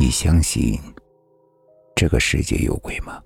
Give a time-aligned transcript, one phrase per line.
[0.00, 0.80] 你相信
[1.96, 3.20] 这个世界有鬼吗？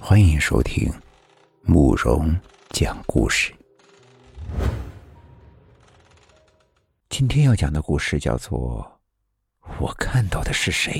[0.00, 0.92] 欢迎收听
[1.62, 2.36] 慕容
[2.70, 3.54] 讲故事。
[7.08, 8.84] 今天要讲的故事叫做
[9.78, 10.92] 《我看到的是谁》。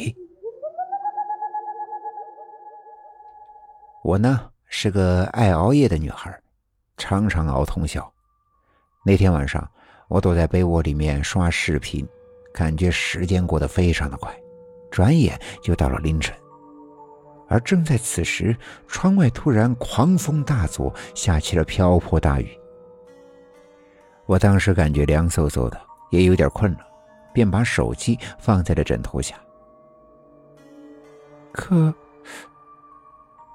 [4.05, 6.33] 我呢是个爱熬夜的女孩，
[6.97, 8.09] 常常熬通宵。
[9.05, 9.69] 那天晚上，
[10.07, 12.09] 我躲在被窝里面刷视频。
[12.53, 14.35] 感觉时间过得非常的快，
[14.91, 16.35] 转眼就到了凌晨。
[17.49, 22.49] 而正在此时，窗外突然狂风大作，下起了瓢泼大雨。
[24.27, 26.79] 我当时感觉凉飕飕的，也有点困了，
[27.33, 29.35] 便把手机放在了枕头下。
[31.51, 31.93] 可，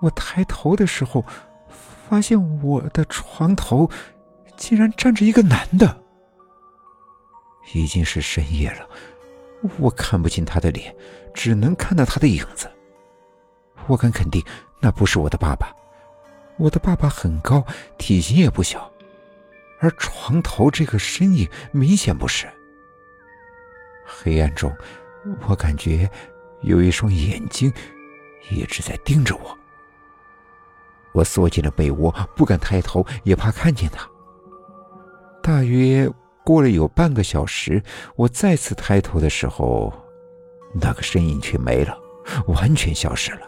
[0.01, 1.23] 我抬头的时候，
[2.09, 3.89] 发现我的床头
[4.57, 6.03] 竟然站着一个男的。
[7.73, 8.87] 已经是深夜了，
[9.77, 10.95] 我看不清他的脸，
[11.33, 12.71] 只能看到他的影子。
[13.87, 14.43] 我敢肯定，
[14.79, 15.73] 那不是我的爸爸。
[16.57, 17.65] 我的爸爸很高，
[17.97, 18.91] 体型也不小，
[19.79, 22.47] 而床头这个身影明显不是。
[24.05, 24.73] 黑暗中，
[25.47, 26.09] 我感觉
[26.61, 27.73] 有一双眼睛
[28.49, 29.57] 一直在盯着我。
[31.11, 34.07] 我缩进了被窝，不敢抬头，也怕看见他。
[35.41, 36.09] 大约。
[36.45, 37.81] 过了有半个小时，
[38.15, 39.91] 我再次抬头的时候，
[40.79, 41.97] 那个身影却没了，
[42.47, 43.41] 完全消失了。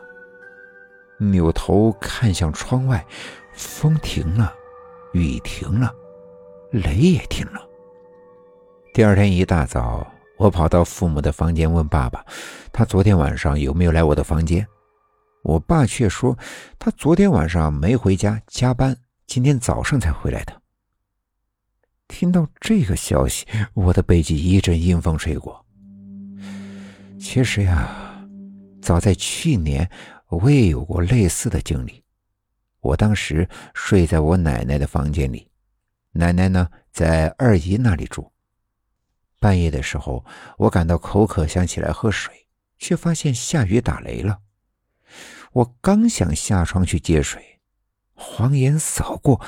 [1.19, 3.05] 扭头看向窗外，
[3.53, 4.51] 风停了，
[5.13, 5.93] 雨停了，
[6.71, 7.61] 雷也停了。
[8.93, 10.05] 第二天一大早，
[10.37, 12.25] 我跑到父母的房间问爸爸
[12.73, 14.67] ：“他昨天晚上有没有来我的房间？”
[15.43, 16.35] 我爸却说
[16.79, 20.56] ：“他昨天晚上没回家，加班，今天早上才回来的。”
[22.07, 25.65] 听到这个消息，我的背脊一阵阴风吹过。
[27.19, 28.25] 其实呀，
[28.81, 29.89] 早在去年，
[30.29, 32.03] 我也有过类似的经历。
[32.79, 35.49] 我当时睡在我奶奶的房间里，
[36.11, 38.31] 奶奶呢在二姨那里住。
[39.39, 40.25] 半夜的时候，
[40.57, 42.47] 我感到口渴，想起来喝水，
[42.79, 44.39] 却发现下雨打雷了。
[45.51, 47.59] 我刚想下床去接水，
[48.13, 49.41] 晃眼扫过。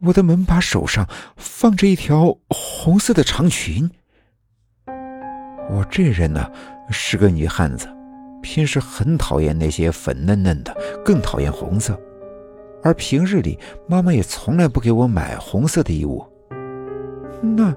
[0.00, 3.90] 我的门把手上放着一条红色的长裙。
[5.68, 6.50] 我这人呢
[6.90, 7.88] 是个女汉子，
[8.42, 11.98] 平时很讨厌那些粉嫩嫩的，更讨厌红色。
[12.82, 13.58] 而平日里，
[13.88, 16.24] 妈妈也从来不给我买红色的衣物。
[17.40, 17.74] 那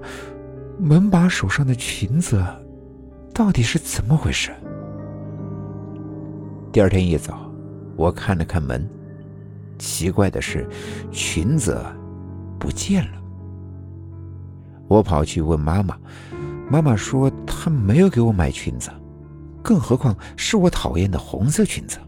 [0.78, 2.44] 门把手上的裙子
[3.34, 4.50] 到底是怎么回事？
[6.70, 7.50] 第二天一早，
[7.96, 8.88] 我看了看门，
[9.78, 10.68] 奇怪的是，
[11.10, 11.76] 裙子。
[12.60, 13.20] 不见了，
[14.86, 15.98] 我跑去问妈妈，
[16.70, 18.90] 妈妈说她没有给我买裙子，
[19.62, 21.98] 更何况是我讨厌的红色裙子。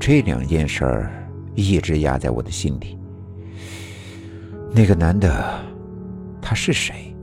[0.00, 2.98] 这两件事儿一直压在我的心里。
[4.72, 5.62] 那个男的，
[6.40, 7.14] 他是谁？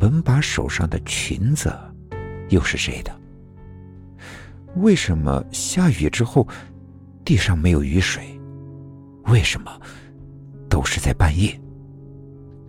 [0.00, 1.72] 门把手上的裙子
[2.48, 3.12] 又是谁的？
[4.76, 6.48] 为什么下雨之后
[7.24, 8.24] 地上没有雨水？
[9.26, 9.70] 为什么？
[10.80, 11.60] 都是在半夜。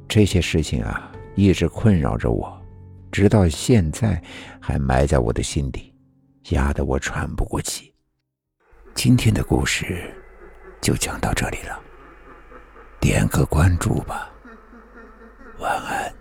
[0.06, 2.62] 这些事情啊，一直困扰着我，
[3.10, 4.22] 直到现在
[4.60, 5.96] 还埋在我的心底，
[6.50, 7.94] 压得我喘不过气。
[8.94, 10.14] 今天的故事
[10.82, 11.82] 就讲到这里了，
[13.00, 14.30] 点个关注吧，
[15.60, 16.21] 晚安。